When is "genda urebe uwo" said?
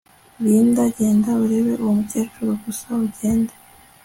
0.97-1.93